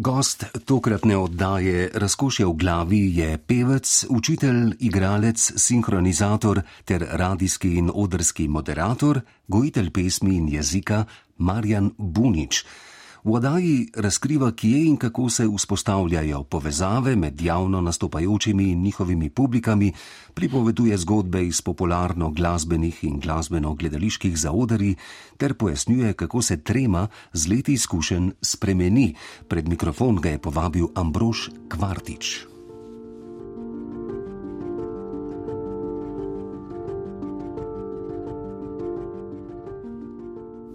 [0.00, 8.48] Gost tokratne oddaje Razkošje v glavi je pevec, učitelj, igralec, sinhronizator ter radijski in odrski
[8.48, 11.04] moderator, gojitelj pesmi in jezika
[11.36, 12.64] Marjan Bunič.
[13.24, 19.92] V oddaji razkriva, kje in kako se vzpostavljajo povezave med javno nastopajočimi in njihovimi publikami,
[20.34, 24.94] pripoveduje zgodbe iz popularno glasbenih in glasbeno-gledaliških zaodari
[25.36, 29.14] ter pojasnjuje, kako se trema z leti izkušenj spremeni.
[29.48, 32.49] Pred mikrofon ga je povabil Ambrož Kvartič.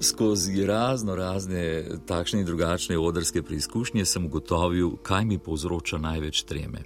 [0.06, 6.84] Skozi razno razne takšne in drugačne odrske preizkušnje sem ugotovil, kaj mi povzroča največ treme.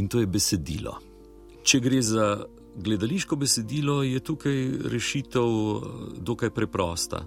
[0.00, 0.96] In to je besedilo.
[1.62, 2.46] Če gre za
[2.76, 7.26] gledališko besedilo, je tukaj rešitev eh, dokaj preprosta.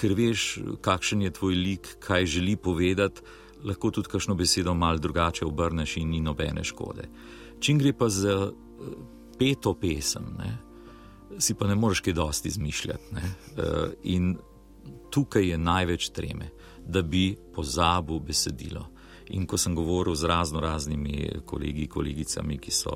[0.00, 3.20] Ker veš, kakšen je tvoj lik, kaj želi povedati,
[3.64, 7.08] lahko tudi kakšno besedo malo drugače obrneš in ni nobene škode.
[7.60, 8.96] Če gre pa za eh,
[9.38, 10.56] peto pesem, ne,
[11.38, 13.14] si pa ne moreš kaj dosti izmišljati.
[13.14, 13.22] Ne?
[13.56, 13.62] Eh,
[14.02, 14.36] in
[15.10, 16.50] tukaj je največ treme,
[16.86, 18.86] da bi pozabil besedilo.
[19.28, 22.92] In ko sem govoril z razno raznimi kolegi in kolegicami, ki so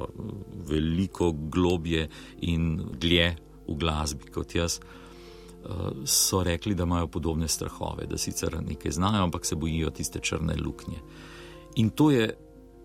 [0.69, 2.09] veliko globje
[2.41, 3.37] in dlje
[3.69, 5.69] v glasbi kot jaz, eh,
[6.05, 10.56] so rekli, da imajo podobne strahove, da sicer nekaj znajo, ampak se bojijo tiste črne
[10.56, 10.98] luknje.
[11.77, 12.31] In to je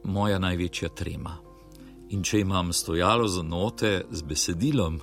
[0.04, 1.38] moja največja trema.
[2.10, 5.00] In če imam stojalo za note z besedilom,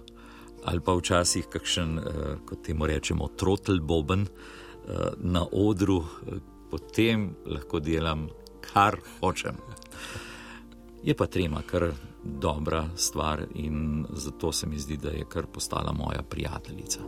[0.64, 2.04] ali pa včasih kakšen, uh,
[2.46, 6.38] kot temu rečemo, trotel boben uh, na odru, uh,
[6.70, 8.28] potem lahko delam,
[8.62, 9.58] kar hočem.
[11.02, 11.90] Je pa trema kar
[12.22, 17.00] dobra stvar in zato se mi zdi, da je kar postala moja prijateljica.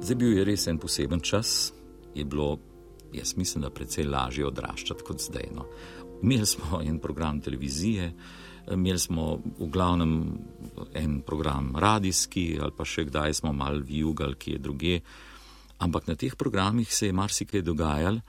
[0.00, 1.72] Zdaj bil je res en poseben čas,
[2.14, 2.58] je bilo
[3.12, 5.48] jaz mislim, da precej lažje odraščati kot zdaj.
[5.54, 5.66] No.
[6.22, 8.12] Imeli smo en program televizije,
[8.70, 10.38] imeli smo v glavnem
[10.94, 15.00] en program radijski, ali pa še kdaj smo mal vijugali, ki je druge.
[15.80, 18.20] Ampak na teh programih se je marsikaj dogajalo,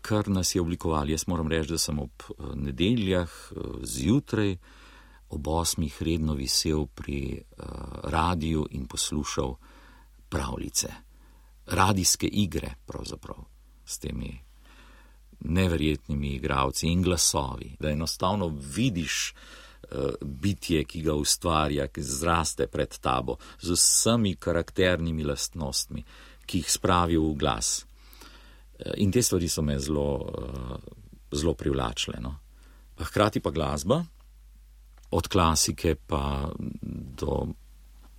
[0.00, 1.12] kar nas je oblikovali.
[1.12, 4.56] Jaz moram reči, da sem ob eh, nedeljah eh, zjutraj
[5.30, 7.64] ob osmih redno visel pri uh,
[8.10, 9.54] radiju in poslušal
[10.28, 10.88] pravljice,
[11.66, 13.49] radijske igre pravzaprav
[13.90, 14.38] s temi
[15.40, 22.98] neverjetnimi igravci in glasovi, da enostavno vidiš uh, bitje, ki ga ustvarja, ki zraste pred
[23.00, 26.04] tabo, z vsemi karakternimi lastnostmi,
[26.46, 27.72] ki jih spravi v glas.
[27.80, 30.76] Uh, in te stvari so me zelo, uh,
[31.32, 32.20] zelo privlačile.
[32.20, 32.36] No?
[33.00, 34.02] Hkrati pa glasba,
[35.10, 36.50] od klasike pa
[37.16, 37.46] do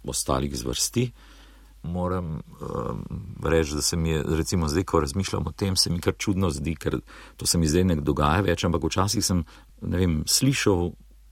[0.04, 1.06] ostalih zvrsti.
[1.06, 1.41] Uh,
[1.84, 3.04] moram um,
[3.44, 6.50] reči, da se mi je, recimo, zdaj, ko razmišljam o tem, se mi kar čudno
[6.50, 7.00] zdi, ker
[7.38, 9.44] to se mi zdaj ne dogaja več, ampak včasih sem,
[9.82, 10.92] ne vem, slišal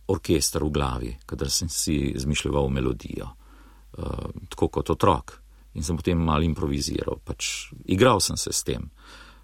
[0.09, 3.29] orkester v glavi, kadar sem si izmišljal melodijo,
[3.97, 5.37] uh, tako kot otrok.
[5.77, 8.89] In sem potem malo improviziral, pač igral sem se s tem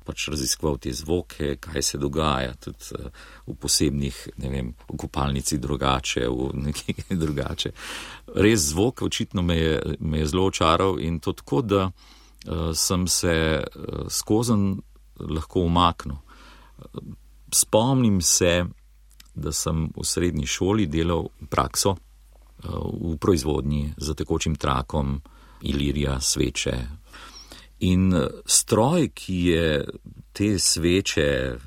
[0.05, 3.07] pač raziskoval te zvoke, kaj se dogaja tudi uh,
[3.47, 7.71] v posebnih, ne vem, v kopalnici drugače, v neki drugače.
[8.35, 13.07] Res zvok očitno me je, me je zelo očaral in to tako, da uh, sem
[13.07, 14.75] se uh, skozen
[15.19, 16.17] lahko umaknil.
[17.53, 18.66] Spomnim se,
[19.35, 21.95] da sem v srednji šoli delal prakso
[22.63, 25.22] v proizvodnji za tekočim trakom,
[25.61, 26.77] ilirija, sveče,
[27.80, 29.86] In eh, stroj, ki je
[30.31, 31.58] te sveče eh,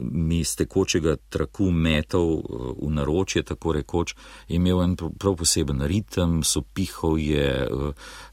[0.00, 4.14] mi z tekočega traku metal eh, v naročje, tako rekoč,
[4.48, 7.68] je imel en prav poseben ritem, so pihal je,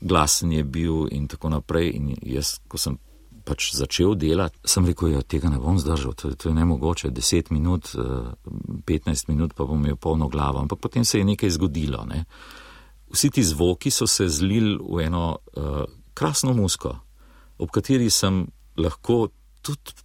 [0.01, 1.95] glasen je bil in tako naprej.
[1.95, 2.99] In jaz, ko sem
[3.41, 6.65] pač začel delati, sem rekel, da ja, tega ne bom zdržal, to, to je ne
[6.65, 7.89] mogoče, 10 minut,
[8.85, 10.61] 15 minut pa bom imel polno glavo.
[10.61, 12.05] Ampak potem se je nekaj zgodilo.
[12.05, 12.25] Ne?
[13.09, 15.81] Vsi ti zvoki so se zlili v eno uh,
[16.21, 16.93] krasno musko,
[17.57, 18.43] ob kateri sem
[18.77, 19.31] lahko
[19.65, 19.97] tudi,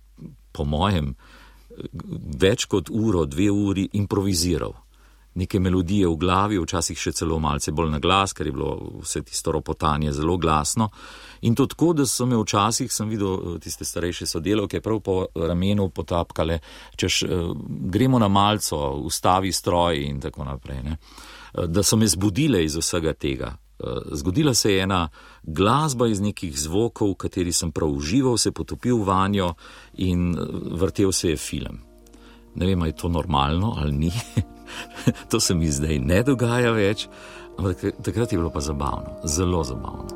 [0.57, 1.13] po mojem,
[2.41, 4.73] več kot uro, dve uri improviziral.
[5.37, 8.71] Neke melodije v glavi, včasih še celo malce bolj na glas, ker je bilo
[9.03, 10.89] vse tisto ropotanje zelo glasno.
[11.45, 15.19] In to tako, da so me včasih, sem videl eh, tiste starejše sodelovke, prav po
[15.37, 16.57] ramenu potapkale,
[16.97, 17.45] češ eh,
[17.93, 20.81] gremo na malco, ustavi stroj in tako naprej.
[20.89, 20.97] Ne?
[20.97, 23.53] Eh, da so me zbudile iz vsega tega.
[24.13, 25.09] Zgodila se je ena
[25.43, 29.55] glasba iz nekih zvokov, v kateri sem prav užival, se potopil v njo
[29.95, 30.33] in
[30.73, 31.79] vrtel se je film.
[32.55, 34.13] Ne vem, ali je to normalno ali ni.
[35.31, 37.09] to se mi zdaj ne dogaja več,
[37.57, 40.13] Ampak takrat je bilo pa zabavno, zelo zabavno.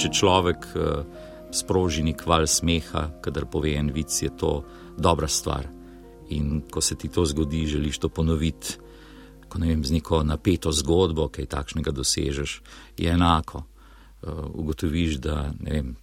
[0.00, 1.04] Če človek uh,
[1.56, 4.60] sproži nek val smeha, kadar pove en vic, je to
[4.98, 5.68] dobra stvar.
[6.28, 8.76] In ko se ti to zgodi, želiš to ponoviti,
[9.48, 12.60] ko ne vem, z neko napeto zgodbo, kaj takšnega dosežeš,
[12.98, 13.62] je enako.
[14.22, 15.94] Uh, ugotoviš, da vem,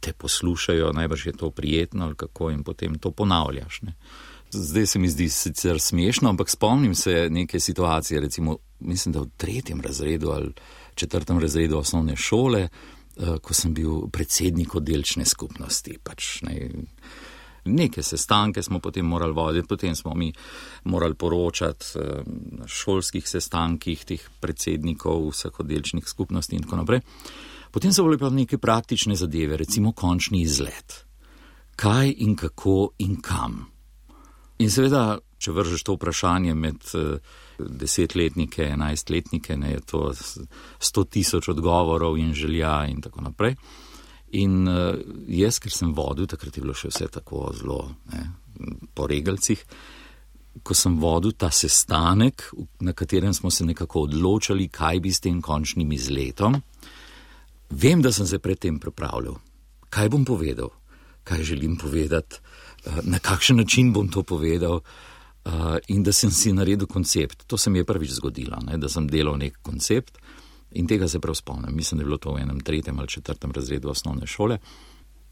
[0.00, 3.82] te poslušajo, najbrž je to prijetno ali kako, in potem to ponavljaš.
[3.82, 3.94] Ne.
[4.50, 9.28] Zdaj se mi zdi sicer smešno, ampak spomnim se neke situacije, recimo, mislim, da v
[9.36, 10.52] tretjem razredu ali
[10.94, 12.60] četrtem razredu osnovne šole.
[12.60, 12.99] Eh,
[13.42, 15.98] ko sem bil predsednik oddelčne skupnosti.
[16.02, 16.56] Pač, ne,
[17.64, 20.32] neke sestanke smo potem morali voditi, potem smo mi
[20.84, 22.22] morali poročati eh,
[22.58, 27.04] na šolskih sestankih teh predsednikov vseh oddelčnih skupnosti in tako naprej.
[27.70, 31.04] Potem so bile pa neke praktične zadeve, recimo končni izlet.
[31.76, 33.66] Kaj in kako in kam.
[34.58, 37.16] In seveda, če vržeš to vprašanje med uh,
[37.68, 40.02] desetletnike, enajstletnike, ne, je to
[40.78, 43.56] sto tisoč odgovorov in želja in tako naprej.
[44.38, 44.94] In uh,
[45.26, 47.80] jaz, ker sem vodil, takrat je bilo še vse tako zelo
[48.12, 48.28] ne,
[48.94, 49.64] po regalcih,
[50.62, 52.50] ko sem vodil ta sestanek,
[52.86, 56.60] na katerem smo se nekako odločali, kaj bi s tem končnim izletom,
[57.70, 59.40] vem, da sem se predtem pripravljal,
[59.90, 60.70] kaj bom povedal,
[61.26, 62.50] kaj želim povedati, uh,
[63.02, 64.80] na kakšen način bom to povedal.
[65.50, 67.46] Uh, in da sem si naredil koncept.
[67.46, 70.18] To se mi je prvič zgodilo, ne, da sem delal nek koncept
[70.78, 71.74] in tega se prav spomnim.
[71.76, 74.58] Mislim, da je bilo to v enem tretjem ali četrtem razredu osnovne šole.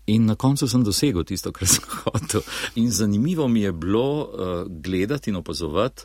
[0.06, 2.42] In na koncu sem dosegel tisto, kar sem hotel.
[2.74, 6.02] In zanimivo mi je bilo uh, gledati in opazovati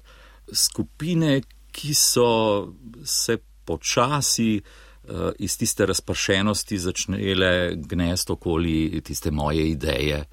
[0.51, 2.27] skupine, ki so
[3.05, 10.25] se počasi uh, iz tiste razpršenosti začele gnesti okoli tiste moje ideje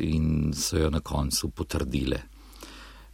[0.00, 2.35] in so jo na koncu potrdile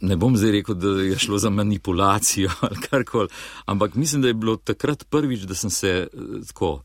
[0.03, 3.29] ne bom zdaj rekel, da je šlo za manipulacijo ali karkoli,
[3.65, 6.07] ampak mislim, da je bilo takrat prvič, da sem se eh,
[6.47, 6.83] tako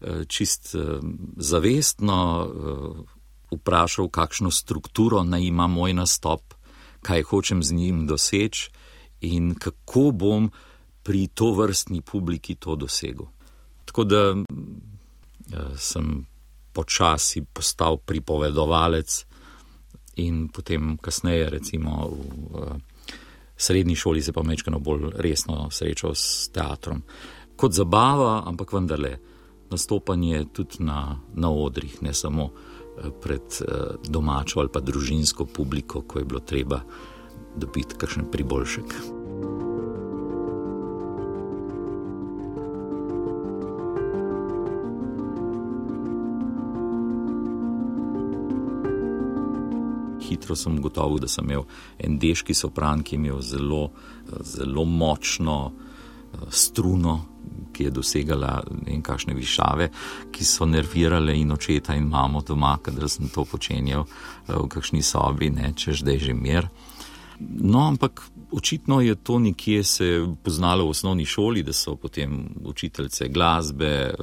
[0.00, 1.00] eh, čist eh,
[1.36, 2.48] zavestno
[3.50, 6.54] vprašal, kakšno strukturo naj ima moj nastop,
[7.02, 8.70] kaj hočem z njim doseči
[9.20, 10.50] in kako bom
[11.02, 13.26] pri to vrstni publiki to dosegel.
[13.84, 14.34] Tako da
[15.76, 16.26] sem
[16.72, 19.24] počasi postal pripovedovalec,
[20.18, 22.10] in potem kasneje, recimo
[22.50, 22.78] v
[23.56, 27.02] srednji šoli, se pa mečkano bolj resno srečal s teatrom.
[27.56, 29.18] Kot zabava, ampak vendarle
[29.70, 36.02] nastopanje tudi na, na odrih, ne samo eh, pred eh, domačo ali pa družinsko publiko,
[36.02, 36.80] ko je bilo treba
[37.56, 38.94] dobiti kakšen priboljšek.
[50.28, 51.64] Hitro sem ugotovil, da sem imel
[51.98, 53.88] en deški sopran, ki je imel zelo,
[54.44, 57.18] zelo močno eh, struno,
[57.72, 59.88] ki je dosegala nekakšne višave,
[60.32, 65.02] ki so nervirale in očeta in mamo doma, kadar sem to počenjal eh, v kakšni
[65.02, 66.68] sobi, ne češ da je že mir.
[67.38, 73.28] No, ampak očitno je to nekje se poznalo v osnovni šoli, da so potem učiteljice
[73.28, 74.14] glasbe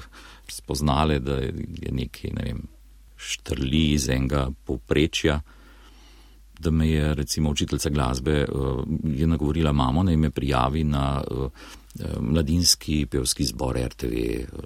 [0.47, 2.61] spoznale, da je nekaj, ne vem,
[3.15, 5.39] štrli iz enega povprečja
[6.59, 11.51] da me je recimo učiteljica glasbe uh, nagovorila mamo, da me prijavi na uh,
[12.19, 14.13] mladinski pevski zbor RTV,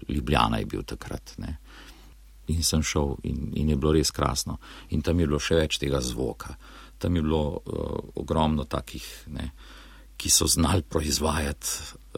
[0.09, 1.33] Ljubljana je bil takrat.
[1.37, 1.57] Ne.
[2.47, 4.57] In sem šel in, in je bilo res krasno.
[4.89, 6.55] In tam je bilo še več tega zvoka.
[6.97, 9.51] Tam je bilo uh, ogromno takih, ne,
[10.17, 11.67] ki so znali proizvajati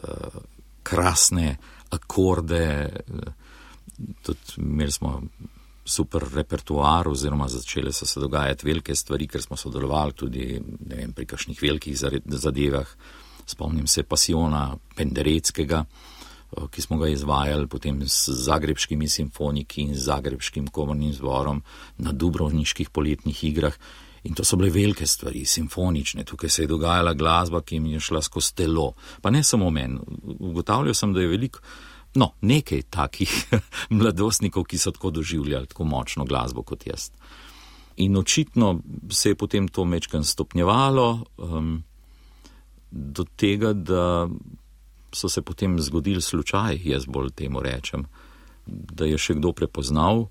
[0.02, 0.40] uh,
[0.82, 1.56] krasne
[1.90, 2.64] akorde.
[3.08, 3.32] Uh,
[4.22, 5.20] tudi imeli smo
[5.84, 10.46] super repertoar, oziroma začele so se dogajati velike stvari, ker smo sodelovali tudi
[10.80, 12.88] vem, pri kakšnih velikih zadevah.
[13.46, 20.68] Spomnim se pasiona Pendereckega, eh, ki smo ga izvajali potem s zagrebskimi simfoniki in zagrebskim
[20.68, 21.62] komornim zborom
[21.98, 23.74] na Dubrovniških poletnih igrah.
[24.24, 28.00] In to so bile velike stvari, simfonične, tukaj se je dogajala glasba, ki mi je
[28.00, 28.92] šla skozi telo.
[29.20, 29.98] Pa ne samo meni,
[30.38, 31.58] ugotavljal sem, da je veliko
[32.14, 33.32] no, nekaj takih
[33.98, 37.10] mladostnikov, ki so tako doživljali tako močno glasbo kot jaz.
[37.96, 41.82] In očitno se je potem to mečken stopnjevalo um,
[42.90, 44.28] do tega, da
[45.12, 48.06] so se potem zgodili slučaj, jaz bolj temu rečem,
[48.66, 50.26] da je še kdo prepoznal,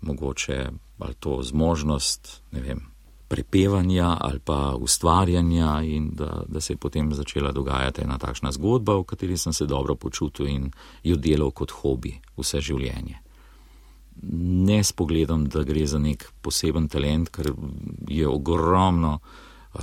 [0.00, 2.80] mogoče ali to zmožnost, ne vem,
[3.28, 8.96] prepevanja ali pa ustvarjanja, in da, da se je potem začela dogajati ena takšna zgodba,
[9.00, 10.70] v kateri sem se dobro počutil in
[11.02, 13.22] jo delal kot hobi vse življenje.
[14.66, 17.50] ne s pogledom, da gre za nek poseben talent, ker
[18.08, 19.18] je ogromno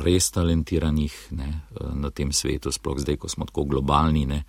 [0.01, 1.49] res talentiranih ne,
[1.93, 4.43] na tem svetu, sploh zdaj, ko smo tako globalni, ne,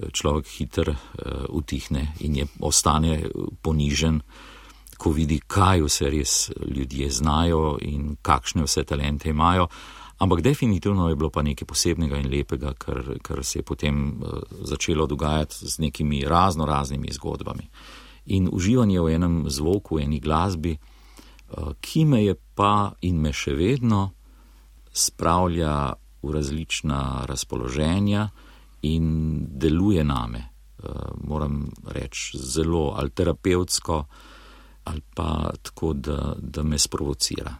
[0.00, 3.20] človek hiter uh, utihne in je ostane
[3.62, 4.22] ponižen,
[5.00, 6.34] ko vidi, kaj vse res
[6.76, 9.68] ljudje znajo in kakšne vse talente imajo.
[10.20, 14.42] Ampak definitivno je bilo pa nekaj posebnega in lepega, kar, kar se je potem uh,
[14.68, 17.70] začelo dogajati z nekimi razno raznimi zgodbami.
[18.26, 23.32] In uživanje v enem zvoku, v eni glasbi, uh, ki me je pa in me
[23.32, 24.10] še vedno
[24.92, 28.28] spravlja v različna razpoloženja
[28.82, 29.06] in
[29.56, 34.04] deluje name, uh, moram reči, zelo ali terapevtsko,
[34.84, 37.56] ali pa tako, da, da me sprovocira.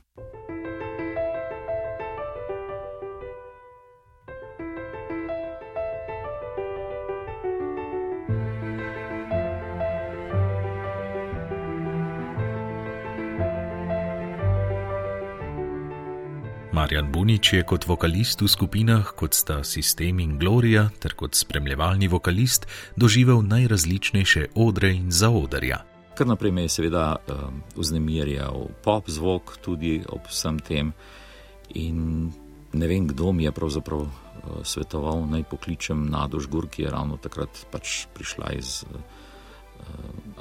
[16.81, 22.09] Marjan Bunič je kot vokalist v skupinah, kot sta System in Gloria, ter kot spremljevalni
[22.09, 22.65] vokalist
[22.97, 25.90] doživel najrazličnejše odre in zaodarja.
[26.21, 30.91] Kar naprej me je seveda um, vznemirjal pop zvok, tudi ob vsem tem.
[31.81, 32.29] In
[32.73, 34.11] ne vem, kdo mi je pravzaprav uh,
[34.61, 39.01] svetoval, naj pokličem Nado Žgur, ki je ravno takrat pač prišla iz uh,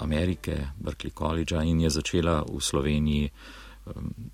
[0.03, 3.29] Amerike, Berkeley College, in je začela v Sloveniji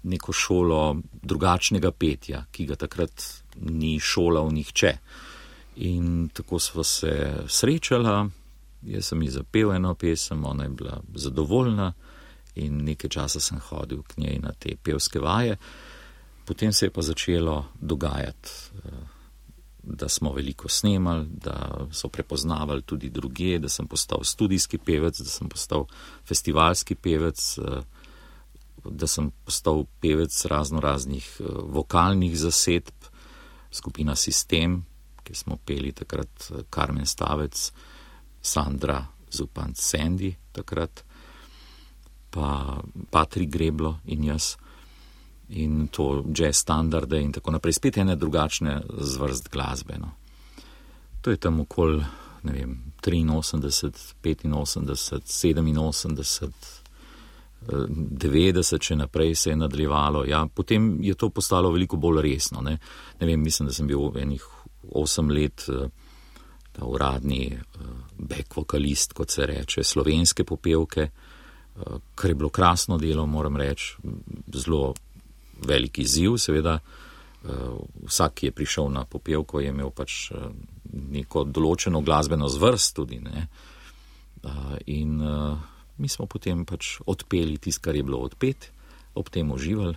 [0.03, 3.21] neko šolo drugačnega petja, ki ga takrat
[3.69, 4.95] ni šolal nihče.
[5.75, 7.13] In tako smo se
[7.45, 8.25] srečala,
[8.85, 11.93] jaz sem ji zapel eno pesem, ona je bila zadovoljna
[12.55, 15.57] in nekaj časa sem hodil k njej na te pevske vaje.
[16.45, 18.89] Potem se je pa začelo dogajati, eh,
[19.83, 25.29] da smo veliko snemali, da so prepoznavali tudi druge, da sem postal studijski pevec, da
[25.29, 25.85] sem postal
[26.25, 27.57] festivalski pevec.
[27.57, 27.83] Uh,
[28.89, 32.93] da sem postal pevec razno raznih uh, vokalnih zasedb,
[33.71, 34.81] skupina System,
[35.23, 37.71] ki smo peli takrat Karmen eh, Stavec,
[38.45, 41.03] Sandra Zupan Sandy takrat,
[42.29, 44.55] pa Patrik Greblo in jaz.
[45.49, 49.97] In to jazz standarde in tako naprej, spet ene drugačne zvrst glasbe.
[50.01, 50.09] No.
[51.21, 52.01] To je tam okoli,
[52.43, 56.49] ne vem, 83, 85, 87,
[57.65, 60.25] 90, če naprej se je nadaljevalo.
[60.25, 62.61] Ja, potem je to postalo veliko bolj resno.
[62.61, 62.77] Ne.
[63.19, 64.43] Ne vem, mislim, da sem bil enih
[64.93, 65.69] 8 let
[66.75, 67.59] ta uradni eh,
[68.17, 73.95] back vokalist, kot se reče, slovenske popevke, eh, kar je bilo krasno delo, moram reči,
[74.53, 74.93] zelo
[75.65, 76.79] veliki ziv, seveda.
[77.45, 80.31] Vsak, ki je prišel na popevko, je imel pač
[80.89, 83.19] neko določeno glasbeno zvrst tudi.
[83.21, 83.43] Ne.
[84.89, 85.21] In
[85.97, 88.71] mi smo potem pač odpeli tisto, kar je bilo odpet,
[89.13, 89.93] ob tem uživali.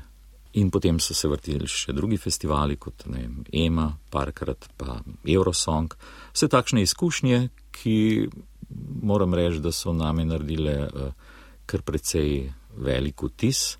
[0.59, 4.99] In potem so se vrteli še drugi festivali, kot ne vem, EMA, parkrat pa
[5.29, 5.95] Eurosong.
[6.35, 7.43] Vse takšne izkušnje,
[7.79, 7.97] ki
[9.03, 11.13] moram reči, da so name naredile uh,
[11.69, 12.49] kar precej
[12.79, 13.77] velik vtis,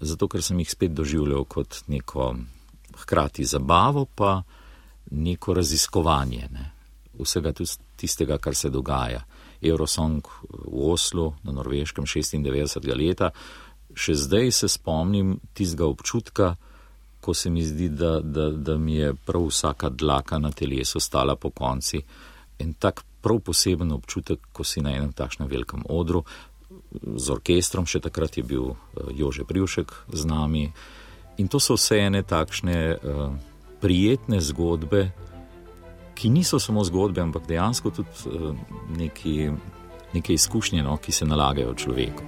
[0.00, 2.30] zato ker sem jih spet doživljal kot neko
[3.02, 4.42] hkrati zabavo, pa
[5.10, 6.70] neko raziskovanje ne,
[7.18, 7.52] vsega
[7.96, 9.24] tistega, kar se dogaja.
[9.62, 12.86] Eurosong v Oslu na Norveškem 96.
[12.94, 13.32] leta.
[13.98, 16.54] Še zdaj se spomnim tistega občutka,
[17.20, 21.34] ko se mi zdi, da, da, da mi je prav vsaka dlaka na telesu stala
[21.36, 22.00] po konci.
[22.62, 26.22] En tak prav poseben občutek, ko si na enem takšnem velikem odru,
[27.16, 30.68] z orkestrom, še takrat je bil eh, Jože Privšek z nami.
[31.38, 33.30] In to so vse ene takšne uh,
[33.78, 35.04] prijetne zgodbe,
[36.18, 38.58] ki niso samo zgodbe, ampak dejansko tudi uh,
[38.98, 39.46] neki,
[40.18, 42.26] neke izkušnje, no, ki se nalagajo človeku.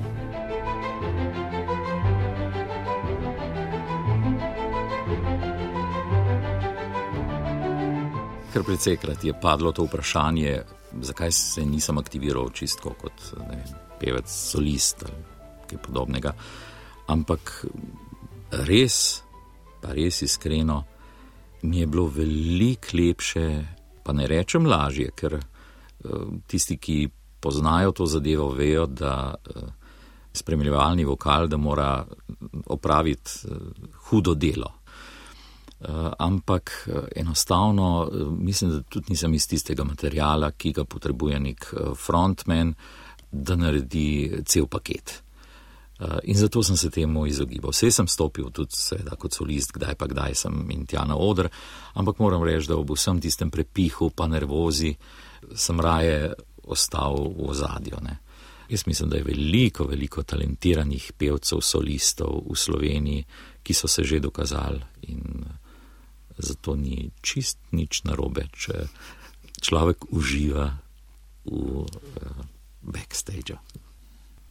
[8.50, 10.62] Ker predvsejkrat je padlo to vprašanje,
[11.06, 13.62] zakaj se nisem aktiviral čisto kot vem,
[14.00, 15.22] pevec, solist ali
[15.70, 16.32] kaj podobnega.
[17.14, 17.52] Ampak
[18.66, 19.22] res,
[19.82, 20.82] pa res iskreno,
[21.62, 23.46] mi je bilo veliko lepše
[24.02, 27.08] pa ne rečem lažje, ker uh, tisti, ki
[27.40, 29.68] poznajo to zadevo, vejo, da uh,
[30.32, 31.92] spremljevalni vokal, da mora
[32.66, 33.56] opraviti uh,
[34.08, 34.79] hudo delo.
[35.80, 41.40] Uh, ampak uh, enostavno uh, mislim, da tudi nisem iz tistega materijala, ki ga potrebuje
[41.40, 42.74] nek frontman,
[43.32, 45.22] da naredi cel paket.
[46.00, 47.70] Eh, in zato sem se temu izogibal.
[47.70, 51.50] Vse sem stopil tudi, seveda, kot solist, kdaj pa kdaj sem in tja na oder,
[51.92, 54.94] ampak moram reči, da ob vsem tistem prepihu, pa nervozi,
[55.52, 56.32] sem raje
[56.64, 58.00] ostal v ozadju.
[58.00, 58.16] Ne.
[58.70, 63.26] Jaz mislim, da je veliko, veliko talentiranih pevcev, solistov v Sloveniji,
[63.62, 64.80] ki so se že dokazali
[65.12, 65.20] in
[66.42, 68.86] zato ni čist nič narobe, če
[69.60, 70.70] človek uživa
[71.44, 72.44] v uh,
[72.80, 73.56] backstage.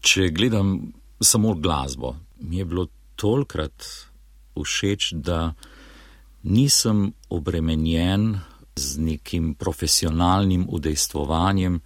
[0.02, 2.88] Če gledam samo glasbo, mi je bilo
[3.20, 3.88] tolkrat
[4.60, 5.54] všeč, da
[6.44, 8.40] nisem obremenjen
[8.76, 11.80] z nekim profesionalnim udejstvovanjem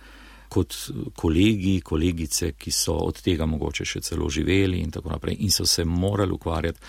[0.50, 0.76] kot
[1.18, 5.66] kolegi, kolegice, ki so od tega mogoče še celo živeli in tako naprej in so
[5.66, 6.80] se morali ukvarjati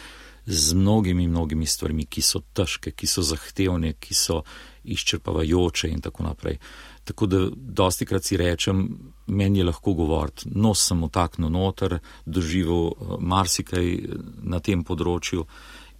[0.46, 4.42] z mnogimi, mnogimi stvarmi, ki so težke, ki so zahtevne, ki so
[4.84, 6.58] izčrpavajoče in tako naprej.
[7.04, 8.88] Tako da dosti krat si rečem,
[9.26, 15.46] meni je lahko govoriti, nos sem otaknil noter, doživel eh, marsikaj eh, na tem področju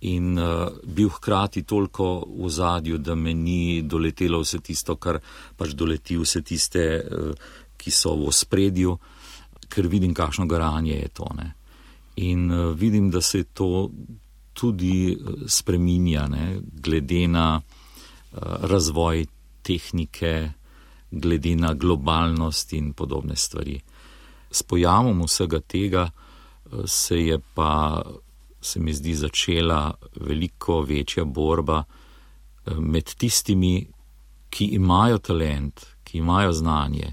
[0.05, 5.17] in uh, bil hkrati toliko v zadju, da me ni doletelo vse tisto, kar
[5.57, 7.31] pač doleti vse tiste, uh,
[7.81, 8.99] ki so v spredju,
[9.73, 11.31] ker vidim, kakšno garanje je to.
[11.39, 11.55] Ne.
[12.21, 13.89] In uh, vidim, da se to
[14.55, 15.19] tudi
[15.49, 18.39] spreminja, ne, glede na uh,
[18.71, 19.27] razvoj
[19.63, 20.53] tehnike,
[21.11, 23.81] glede na globalnost in podobne stvari.
[24.51, 26.11] S pojavom vsega tega
[26.87, 28.03] se je pa
[28.65, 33.87] se mi zdi začela veliko večja borba eh, med tistimi,
[34.51, 37.13] ki imajo talent, ki imajo znanje,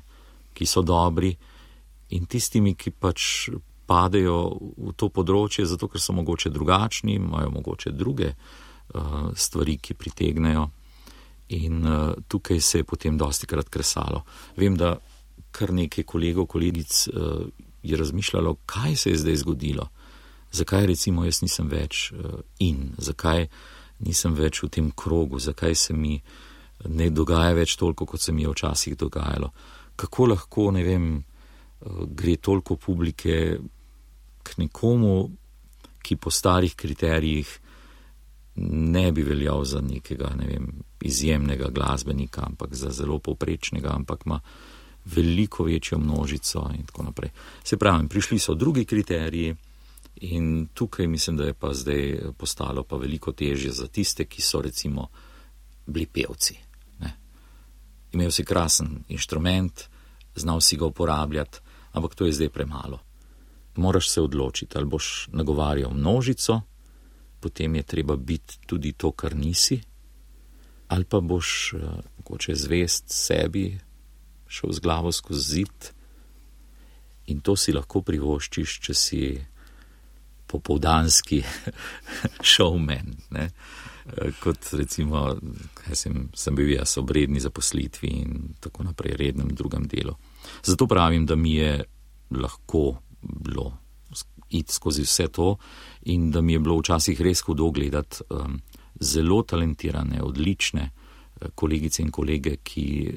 [0.53, 1.35] ki so dobri,
[2.09, 3.49] in tistimi, ki pač
[3.91, 4.37] padejo
[4.77, 10.69] v to področje, zato ker so mogoče drugačni, imajo mogoče druge uh, stvari, ki pritegnejo.
[11.59, 14.23] In uh, tukaj se je potem dosti krat kresalo.
[14.55, 14.95] Vem, da
[15.51, 17.43] kar nekaj kolegov, kolegic uh,
[17.83, 19.91] je razmišljalo, kaj se je zdaj zgodilo
[20.51, 23.47] zakaj recimo jaz nisem več uh, in, zakaj
[24.05, 26.17] nisem več v tem krogu, zakaj se mi
[26.89, 29.51] ne dogaja več toliko, kot se mi je včasih dogajalo.
[29.95, 33.59] Kako lahko, ne vem, uh, gre toliko publike
[34.51, 35.31] k nekomu,
[36.01, 37.49] ki po starih kriterijih
[38.67, 40.67] ne bi veljal za nekega, ne vem,
[41.01, 44.41] izjemnega glasbenika, ampak za zelo povprečnega, ampak ima
[45.05, 47.31] veliko večjo množico in tako naprej.
[47.63, 49.55] Se pravi, prišli so drugi kriteriji,
[50.21, 54.61] In tukaj mislim, da je pa zdaj postalo pa veliko težje za tiste, ki so
[54.61, 55.07] recimo
[55.85, 56.55] bili pevci.
[56.99, 57.13] Ne.
[58.13, 59.81] Imel si krasen inštrument,
[60.35, 61.57] znal si ga uporabljati,
[61.91, 62.99] ampak to je zdaj premalo.
[63.81, 66.61] Moraš se odločiti, ali boš nagovarjal množico,
[67.39, 69.81] potem je treba biti tudi to, kar nisi,
[70.87, 73.79] ali pa boš eh, mogoče zvest sebi,
[74.47, 75.91] šel z glavo skozi zid
[77.31, 79.21] in to si lahko privoščiš, če si
[80.51, 81.39] popovdanski
[82.53, 83.15] showman.
[83.31, 83.47] Ne?
[84.41, 85.37] Kot recimo,
[85.93, 90.17] sem, sem bil jaz ob redni zaposlitvi in tako naprej, rednem drugem delu.
[90.65, 91.77] Zato pravim, da mi je
[92.35, 93.77] lahko bilo
[94.49, 95.57] iti skozi vse to
[96.01, 98.59] in da mi je bilo včasih res hudo gledati um,
[98.99, 103.13] zelo talentirane, odlične uh, kolegice in kolege, ki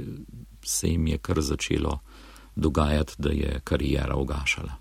[0.64, 1.98] se jim je kar začelo
[2.56, 4.72] dogajati, da je karijera ugašala.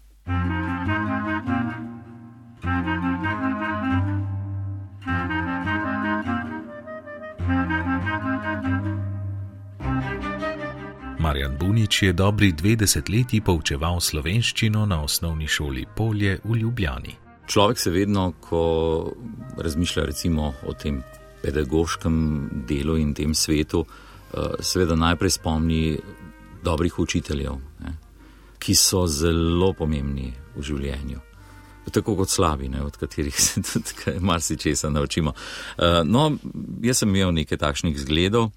[11.33, 17.15] Marjan Bunič je dobri dve desetletji poučeval slovenščino na osnovni šoli Polje v Ljubljani.
[17.49, 18.61] Človek se vedno, ko
[19.57, 21.01] razmišlja recimo o tem
[21.41, 22.21] pedagoškem
[22.69, 25.97] delu in tem svetu, eh, seveda najprej spomni
[26.63, 27.97] dobrih učiteljev, ne,
[28.59, 31.33] ki so zelo pomembni v življenju
[31.93, 35.33] tako kot slabi, ne, od katerih se tudi marsikaj naučimo.
[35.77, 36.31] Uh, no,
[36.81, 38.49] jaz sem imel nekaj takšnih zgledov,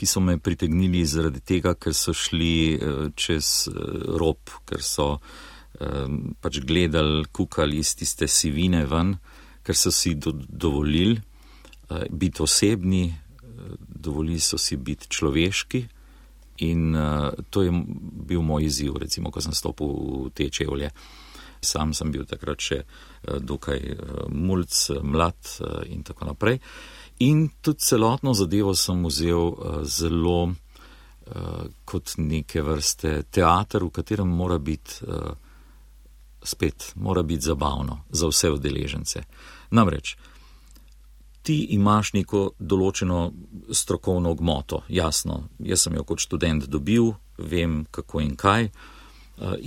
[0.00, 3.76] ki so me pritegnili zaradi tega, ker so šli uh, čez uh,
[4.20, 9.18] rob, ker so um, pač gledali, kukali iz tiste sivine ven,
[9.60, 15.86] ker so si do, dovolili uh, biti osebni, uh, dovolili so si biti človeški.
[16.64, 17.72] In uh, to je
[18.28, 20.88] bil moj izziv, recimo, ko sem stopil v te čevlje.
[20.88, 21.28] Uh,
[21.60, 24.00] Sam sem bil takrat še eh, dokaj eh,
[24.32, 26.60] mulj, mlad eh, in tako naprej.
[27.20, 29.52] In tudi celotno zadevo sem vzel
[29.84, 30.54] zelo
[31.84, 35.04] kot neke vrste teater, v katerem mora biti
[36.42, 39.22] spet, mora biti zabavno za vse udeležence.
[39.70, 40.16] Namreč,
[41.42, 43.30] ti imaš neko določeno
[43.72, 48.70] strokovno gmoto, jasno, jaz sem jo kot študent dobil, vem kako in kaj.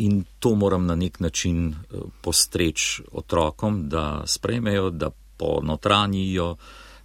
[0.02, 1.74] In to moram na nek način
[2.22, 6.56] postreči otrokom, da sprejmejo, da ponotranijo,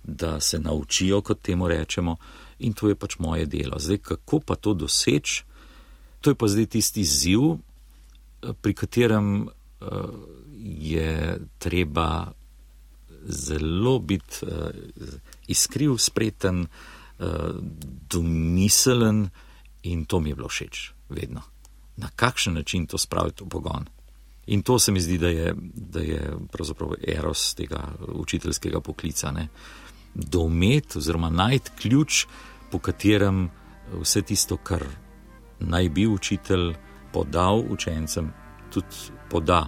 [0.09, 2.17] da se naučijo, kot temu rečemo.
[2.59, 3.79] In to je pač moje delo.
[3.79, 5.45] Zdaj, kako pa to doseči,
[6.21, 7.59] to je pa zdaj tisti ziv,
[8.63, 9.49] pri katerem
[10.59, 12.33] je treba
[13.25, 14.47] zelo biti
[15.47, 16.67] iskriv, spreten,
[18.11, 19.29] domiselen
[19.83, 21.43] in to mi je bilo všeč, vedno.
[21.97, 23.85] Na kakšen način to spraviti v pogon.
[24.47, 29.31] In to se mi zdi, da je, da je pravzaprav eros tega učiteljskega poklica.
[29.31, 29.49] Ne?
[30.19, 32.27] Dometi oziroma najti ključ,
[32.71, 33.49] po katerem
[34.01, 34.83] vse tisto, kar
[35.61, 36.75] naj bi učitelj
[37.13, 38.33] podal učencem,
[38.71, 39.67] tudi poda,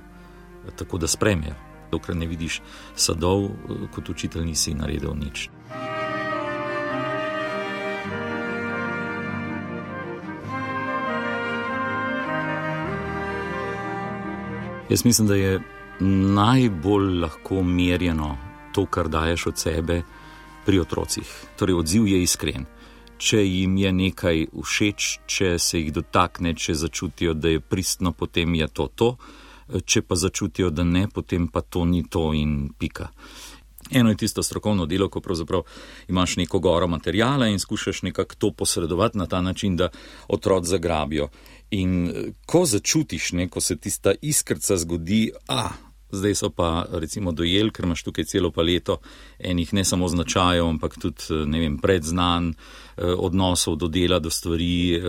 [0.77, 1.55] tako da spremijo.
[1.91, 2.61] Dokler ne vidiš
[2.95, 3.49] sadov,
[3.95, 5.49] kot učitelj nisi naredil nič.
[14.91, 15.61] Jaz mislim, da je
[16.35, 18.37] najbolj lahko merjeno
[18.73, 20.03] to, kar daješ od sebe
[20.67, 21.27] pri otrocih.
[21.59, 22.67] Torej, odziv je iskren.
[23.21, 28.55] Če jim je nekaj všeč, če se jih dotakne, če začutijo, da je pristno, potem
[28.57, 29.11] je to to,
[29.85, 33.11] če pa začutijo, da ne, potem pa to ni to in pika.
[33.91, 35.63] Eno je tisto strokovno delo, ko pravzaprav
[36.09, 39.89] imaš neko goro materijala in skušaš nekako to posredovati na ta način, da
[40.29, 41.29] otroci zagrabijo.
[41.71, 45.69] In eh, ko začutiš, ne, ko se tista iskrca zgodi, a
[46.13, 48.99] zdaj so pa recimo dojel, ker imaš tukaj celo paleto
[49.39, 55.01] enih ne samo značajev, ampak tudi eh, vem, predznan, eh, odnosov do dela, do stvari,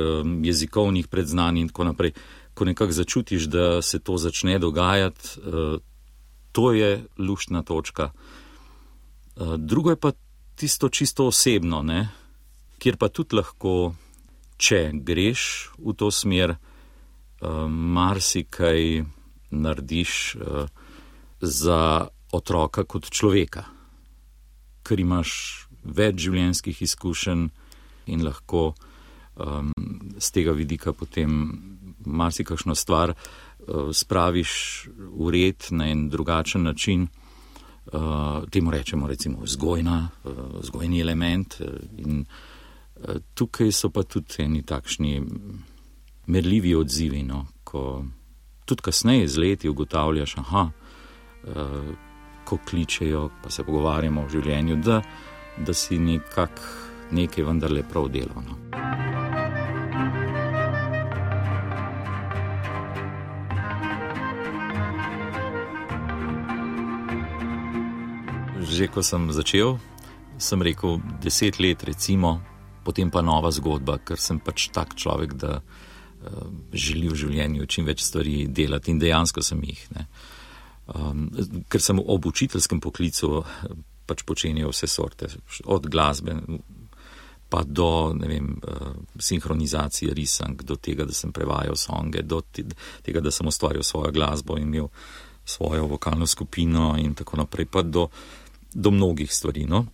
[0.44, 2.14] jezikovnih predznan in tako naprej.
[2.54, 5.40] Ko nekako začutiš, da se to začne dogajati,
[6.52, 8.12] to je luštna točka.
[9.58, 10.12] Drugo je pa
[10.56, 12.10] tisto čisto osebno, ne,
[12.80, 13.94] kjer pa tudi lahko
[14.58, 16.58] če greš v to smer,
[17.42, 19.06] marsikaj
[19.52, 20.68] narediš uh,
[21.42, 23.66] za otroka kot človeka,
[24.84, 25.32] ker imaš
[25.84, 27.48] več življenjskih izkušenj
[28.14, 29.72] in lahko um,
[30.18, 31.34] z tega vidika potem
[32.06, 34.54] marsikakšno stvar uh, spraviš
[34.94, 37.10] v red na en drugačen način.
[37.92, 42.52] Uh, temu rečemo recimo vzgojna, uh, vzgojni element uh, in uh,
[43.34, 45.22] Tukaj so pa tudi eni takšni
[46.26, 48.06] merljivi odzivi, no, ko
[48.66, 50.70] tudi kasneje z leti ugotavljaš, aha,
[52.44, 55.02] ko kličejo, pa se pogovarjamo o življenju, da,
[55.58, 56.62] da si nekak,
[57.12, 58.44] nekaj vendarle prav delo.
[58.44, 58.58] No.
[68.72, 69.78] Že ko sem začel,
[70.42, 72.40] sem rekel, deset let, recimo,
[72.84, 77.86] potem pa nova zgodba, ker sem pač tak človek, da uh, želi v življenju čim
[77.86, 79.84] več stvari delati in dejansko sem jih.
[80.92, 81.30] Um,
[81.72, 83.44] ker sem ob učiteljskem poklicu
[84.06, 85.30] pač počenjal vse sorte,
[85.66, 86.36] od glasbe
[87.52, 93.32] pa do vem, uh, sinhronizacije risank, do tega, da sem prevajal songe, do tega, da
[93.32, 94.88] sem ustvarjal svojo glasbo in imel
[95.46, 98.08] svojo vokalno skupino in tako naprej, pa do,
[98.74, 99.66] do mnogih stvari.
[99.68, 99.86] No?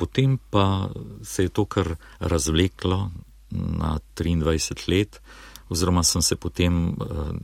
[0.00, 0.88] potem pa
[1.22, 3.10] se je to kar razvleklo
[3.50, 5.20] na 23 let,
[5.68, 6.96] oziroma sem se potem uh,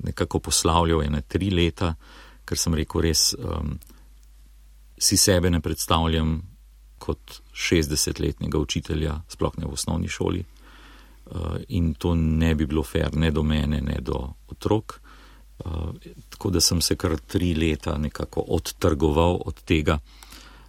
[0.04, 1.94] nekako poslavljal ene tri leta,
[2.46, 3.76] ker sem rekel, res um,
[4.98, 6.38] si sebe ne predstavljam
[7.02, 10.44] kot 60-letnega učitelja, sploh ne v osnovni šoli.
[11.26, 15.00] Uh, in to ne bi bilo fair, ne do mene, ne do otrok.
[15.59, 15.90] Uh,
[16.30, 19.98] tako da sem se kar tri leta nekako odtrgoval od tega,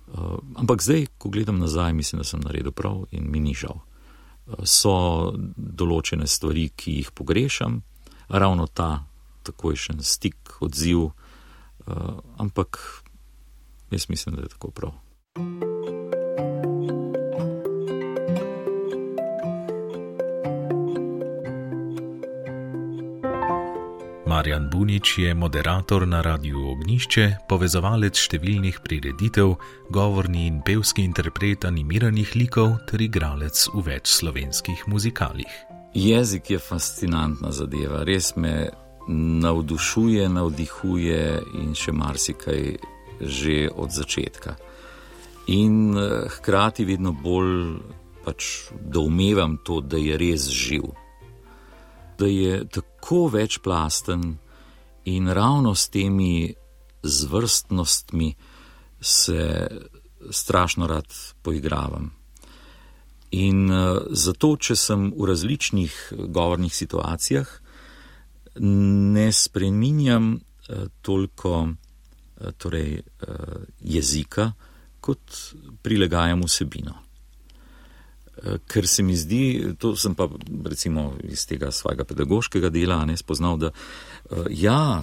[0.08, 3.82] Uh, ampak zdaj, ko gledam nazaj, mislim, da sem naredil prav in mi ni žal.
[4.48, 7.82] Uh, so določene stvari, ki jih pogrešam,
[8.32, 9.04] ravno ta
[9.44, 11.27] takojšen stik, odziv, uh,
[12.38, 12.80] ampak
[13.92, 14.92] jaz mislim, da je tako prav.
[24.38, 29.56] Marjan Bunič je moderator na Radiu Ognišče, povezovalec številnih prireditev,
[29.90, 35.50] govorni in pevski interpret animiranih likov ter igralec v več slovenskih muzikalih.
[35.98, 38.70] Jezik je fascinantna zadeva, res me
[39.08, 42.78] navdušuje, navdihuje in še marsikaj
[43.18, 44.56] že od začetka.
[45.48, 47.82] In eh, hkrati vedno bolj
[48.26, 50.92] pač doumevam to, da je res živ
[52.18, 54.38] da je tako večplasten
[55.06, 56.54] in ravno s temi
[57.04, 58.36] zvrstnostmi
[59.02, 59.68] se
[60.30, 62.12] strašno rad poigravam.
[63.32, 67.48] In uh, zato, če sem v različnih govornih situacijah,
[68.60, 74.52] ne spreminjam uh, toliko uh, torej, uh, jezika,
[75.02, 75.38] kot
[75.82, 77.04] prilegajam vsebino.
[78.70, 80.28] Ker se mi zdi, to sem pa
[80.70, 83.72] recimo iz tega svojega pedagoškega dela ne spoznal, da
[84.54, 85.02] ja,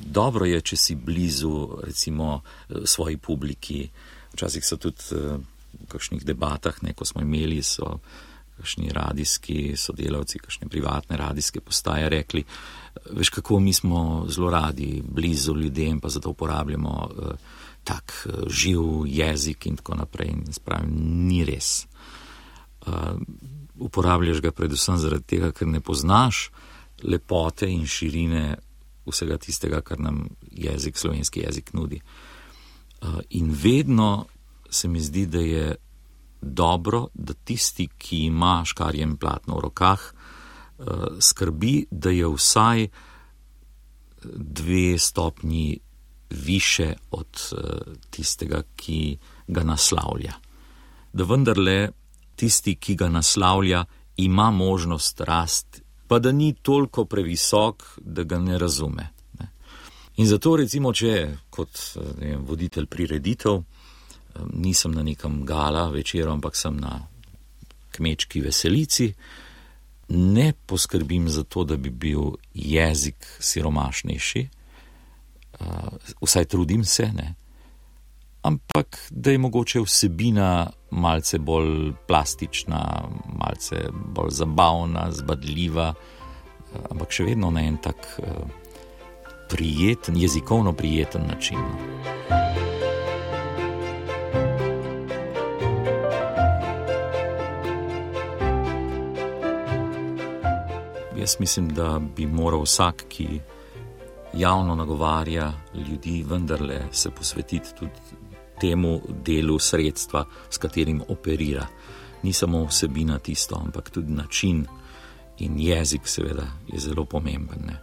[0.00, 2.40] dobro je, če si blizu recimo
[2.84, 3.82] svoji publiki.
[4.32, 5.36] Včasih so tudi v
[5.92, 7.98] kakšnih debatah, ne, ko smo imeli, so
[8.60, 12.44] kakšni radijski sodelavci, kakšne privatne radijske postaje rekli,
[13.10, 17.32] veš kako mi smo zelo radi blizu ljudem, pa zato uporabljamo uh,
[17.84, 20.28] tak uh, živ jezik in tako naprej.
[20.28, 20.90] In spravim,
[21.28, 21.86] ni res.
[22.86, 23.16] Uh,
[23.78, 26.50] uporabljaš ga predvsem zaradi tega, ker ne poznaš
[27.02, 28.58] lepote in širine
[29.08, 32.00] vsega tistega, kar nam jezik, slovenski jezik nudi.
[33.00, 34.26] Uh, in vedno
[34.70, 35.76] se mi zdi, da je
[36.42, 40.84] dobro, da tisti, ki ima škarjem platno v rokah, eh,
[41.20, 42.88] skrbi, da je vsaj
[44.36, 45.78] dve stopnji
[46.30, 47.56] više od eh,
[48.10, 50.32] tistega, ki ga naslavlja.
[51.12, 51.88] Da vendarle
[52.36, 53.84] tisti, ki ga naslavlja,
[54.16, 59.08] ima možnost rast, pa da ni toliko previsok, da ga ne razume.
[60.16, 61.78] In zato, recimo, če kot
[62.18, 63.62] vem, voditelj prireditev,
[64.52, 67.00] nisem na nekem gala večer, ampak sem na
[67.90, 69.12] kmečki veselici,
[70.08, 74.48] ne poskrbim za to, da bi bil jezik siromašnejši,
[76.22, 77.34] vsaj trudim se, ne.
[78.42, 85.92] Ampak da je mogoče vsebina malce bolj plastična, malce bolj zabavna, zbadljiva,
[86.90, 88.16] ampak še vedno na en tak
[89.50, 91.58] prijeten, jezikovno prijeten način.
[91.58, 92.39] No.
[101.20, 103.40] Jaz mislim, da bi moral vsak, ki
[104.34, 107.92] javno nagovarja ljudi, vendarle se posvetiti tudi
[108.60, 111.66] temu delu sredstva, s katerim operira.
[112.22, 114.66] Ni samo vsebina tisto, ampak tudi način
[115.38, 117.66] in jezik, seveda, je zelo pomemben.
[117.66, 117.76] Ne.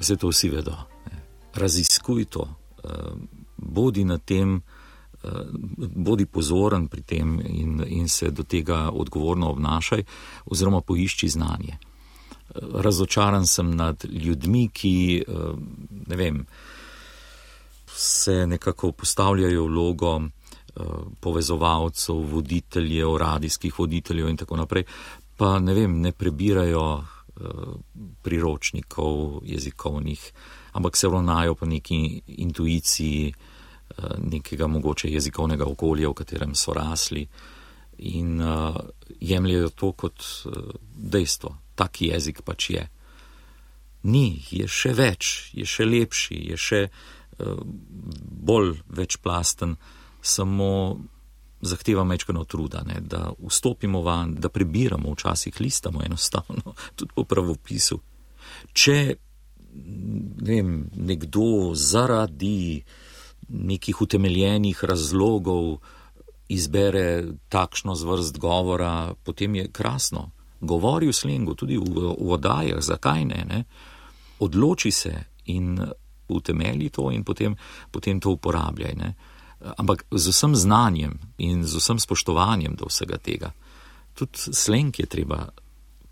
[0.00, 0.76] Vse to vsi vedo.
[1.06, 1.22] Ne.
[1.54, 2.48] Raziskuj to,
[2.84, 2.88] eh,
[3.56, 4.62] bodi na tem.
[5.24, 5.28] Eh,
[5.78, 10.04] bodi pozoren pri tem in, in se do tega odgovorno obnašaj,
[10.46, 11.78] oziroma poišči znanje
[12.54, 15.32] razočaran sem nad ljudmi, ki eh,
[16.06, 16.46] ne vem,
[17.94, 20.82] se nekako postavljajo vlogo eh,
[21.20, 24.84] povezovalcev, voditeljev, radijskih voditeljev in tako naprej,
[25.36, 27.42] pa ne vem, ne prebirajo eh,
[28.22, 30.32] priročnikov jezikovnih,
[30.72, 33.34] ampak se ravnajo po neki intuiciji
[34.18, 37.28] nekega mogoče jezikovnega okolja, v katerem so rasli
[37.98, 38.76] in uh,
[39.20, 40.52] jemljajo to kot uh,
[40.96, 42.84] dejstvo, tak jezik pač je.
[44.04, 47.60] Ni, je še več, je še lepši, je še uh,
[48.44, 49.76] bolj večplasten,
[50.24, 50.70] samo
[51.64, 58.00] zahteva mečkano truda, ne, da vstopimo van, da prebiramo, včasih listamo enostavno, tudi po pravopisu.
[58.72, 58.98] Če
[60.44, 62.84] vem, nekdo zaradi
[63.48, 65.78] nekih utemeljenih razlogov
[66.48, 70.30] izbere takšno zvrst govora, potem je krasno
[70.64, 73.64] govori v slengu, tudi v, v odajah, zakaj ne, ne,
[74.38, 75.14] odloči se
[75.46, 75.78] in
[76.28, 77.56] utemeli to in potem,
[77.90, 78.94] potem to uporabljaj.
[78.96, 79.14] Ne.
[79.76, 83.52] Ampak z vsem znanjem in z vsem spoštovanjem do vsega tega,
[84.14, 85.48] tudi sleng je treba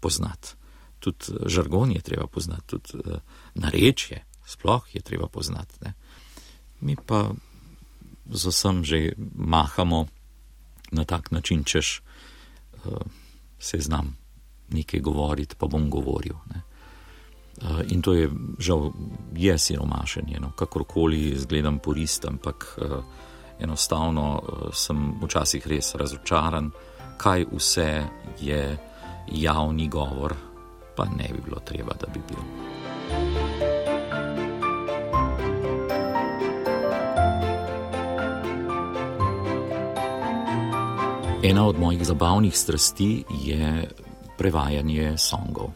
[0.00, 0.56] poznati,
[1.00, 3.20] tudi žargon je treba poznati, tudi uh,
[3.54, 5.74] narečje, sploh je treba poznati.
[5.84, 5.94] Ne.
[6.80, 7.32] Mi pa
[8.30, 10.06] z vsem že mahamo
[10.92, 12.02] na tak način, češ
[12.84, 13.00] uh,
[13.58, 14.21] se znam
[14.72, 16.34] nekaj govoriti, pa bom govoril.
[16.50, 16.62] Ne.
[17.62, 18.90] Uh, in to je žal,
[19.36, 23.04] je siromašenje, no, kakorkoli izgledam porist, ampak uh,
[23.60, 26.70] enostavno uh, sem včasih res razočaran,
[27.16, 28.02] kaj vse
[28.40, 28.78] je
[29.32, 30.34] javni govor,
[30.96, 32.42] pa ne bi bilo treba, da bi bil.
[41.42, 43.88] Ena od mojih zabavnih strasti je
[44.42, 45.70] prevajanje songov,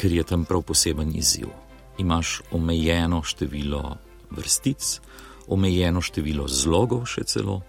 [0.00, 1.52] ker je tam prav poseben izziv.
[2.00, 3.98] Imáš omejeno število
[4.32, 5.00] vrstic,
[5.52, 7.60] omejeno število zlogov, še celo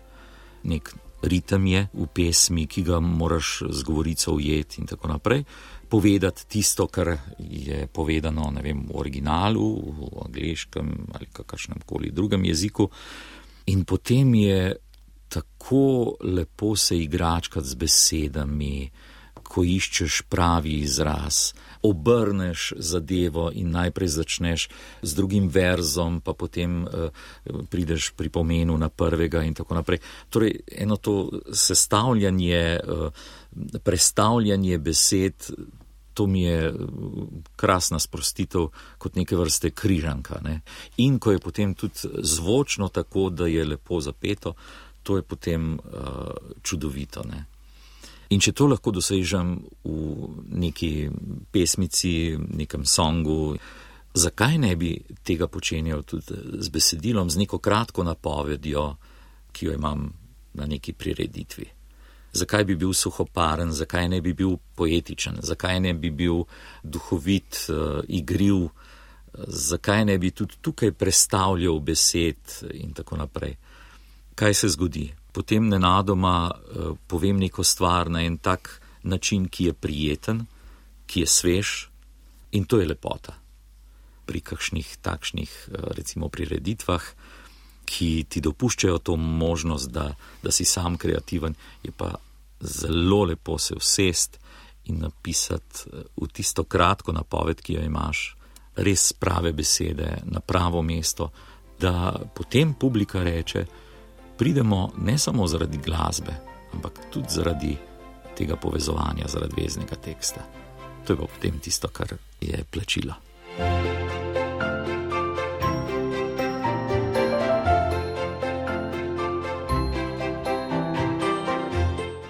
[0.63, 0.93] nek
[1.27, 5.43] ritem je v pesmi, ki ga moraš z govorico ujeti in tako naprej.
[5.87, 12.87] Povedati tisto, kar je povedano vem, v originalu, v angliškem ali kakršnem koli drugem jeziku,
[13.67, 14.75] in potem je
[15.27, 18.89] tako lepo se igračkati z besedami,
[19.47, 21.53] ko iščeš pravi izraz,
[21.88, 24.67] obrneš zadevo in najprej začneš
[25.01, 27.10] z drugim verzom, pa potem uh,
[27.71, 30.01] prideš pri pomenu na prvega in tako naprej.
[30.29, 33.12] Torej, eno to sestavljanje, uh,
[33.83, 35.51] prestavljanje besed,
[36.13, 36.73] to mi je
[37.55, 40.39] krasna sprostitev kot neke vrste križanka.
[40.43, 40.62] Ne?
[40.97, 44.55] In ko je potem tudi zvočno tako, da je lepo zapeto,
[45.03, 46.33] to je potem uh,
[46.63, 47.23] čudovito.
[47.23, 47.45] Ne?
[48.29, 49.55] In če to lahko dosežem
[49.87, 50.27] v
[50.59, 50.91] neki
[51.51, 53.55] pesmici, nekem songu,
[54.17, 58.89] zakaj ne bi tega počenjal tudi z besedilom, z neko kratko napovedjo,
[59.55, 60.09] ki jo imam
[60.59, 61.69] na neki prireditvi?
[62.37, 66.43] Zakaj bi bil suhoparen, zakaj ne bi bil poetičen, zakaj ne bi bil
[66.83, 68.67] duhovit, uh, igriv,
[69.47, 73.55] zakaj ne bi tudi tukaj predstavljal besed in tako naprej?
[74.35, 75.07] Kaj se zgodi?
[75.38, 80.45] Potem nenadoma uh, povem neko stvar na en tak način, ki je prijeten,
[81.06, 81.73] ki je svež
[82.58, 83.38] in to je lepota.
[84.26, 87.06] Pri kakšnih takšnih, uh, recimo, prireditvah,
[87.86, 90.10] ki ti dopuščajo to možnost, da,
[90.41, 91.54] da si sam kreativen,
[91.86, 92.15] je pa
[92.60, 94.39] zelo lepo se usest
[94.89, 98.32] in napisati uh, v tisto kratko napoved, ki jo imaš,
[98.82, 101.30] res prave besede na pravo mesto,
[101.78, 103.65] da potem publika reče,
[104.38, 106.34] pridemo ne samo zaradi glasbe,
[106.73, 107.78] ampak tudi zaradi
[108.38, 110.41] tega povezovanja, zaradi veznega teksta.
[111.06, 113.13] To je pa potem tisto, kar je plačilo.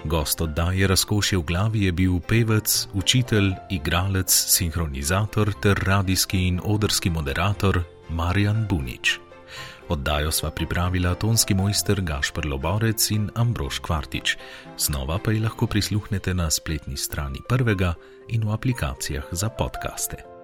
[0.04, 7.10] Gost oddaje Razkošje v glavi je bil pevec, učitelj, igralec, sinhronizator ter radijski in odrski
[7.10, 9.27] moderator Marjan Bunič.
[9.88, 14.36] Oddajo sva pripravila tonski mojster Gašpr Loborec in Ambrož Kvartič.
[14.78, 17.94] Znova pa jih lahko prisluhnete na spletni strani prvega
[18.28, 20.37] in v aplikacijah za podkaste.